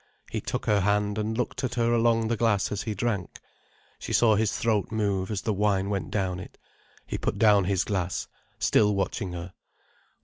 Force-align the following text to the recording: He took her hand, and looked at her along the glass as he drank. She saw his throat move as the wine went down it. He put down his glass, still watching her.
He 0.31 0.41
took 0.41 0.65
her 0.65 0.79
hand, 0.79 1.19
and 1.19 1.37
looked 1.37 1.63
at 1.63 1.75
her 1.75 1.93
along 1.93 2.27
the 2.27 2.35
glass 2.35 2.71
as 2.71 2.81
he 2.81 2.95
drank. 2.95 3.39
She 3.99 4.11
saw 4.13 4.33
his 4.35 4.57
throat 4.57 4.91
move 4.91 5.29
as 5.29 5.43
the 5.43 5.53
wine 5.53 5.91
went 5.91 6.09
down 6.09 6.39
it. 6.39 6.57
He 7.05 7.19
put 7.19 7.37
down 7.37 7.65
his 7.65 7.83
glass, 7.83 8.27
still 8.57 8.95
watching 8.95 9.33
her. 9.33 9.53